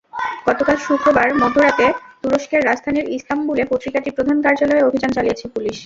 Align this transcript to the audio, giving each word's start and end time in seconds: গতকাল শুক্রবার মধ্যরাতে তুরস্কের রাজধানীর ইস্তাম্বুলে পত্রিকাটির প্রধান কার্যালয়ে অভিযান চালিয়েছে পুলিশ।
গতকাল 0.47 0.77
শুক্রবার 0.85 1.27
মধ্যরাতে 1.41 1.85
তুরস্কের 2.21 2.61
রাজধানীর 2.69 3.07
ইস্তাম্বুলে 3.17 3.63
পত্রিকাটির 3.71 4.15
প্রধান 4.17 4.37
কার্যালয়ে 4.45 4.87
অভিযান 4.87 5.11
চালিয়েছে 5.13 5.45
পুলিশ। 5.53 5.77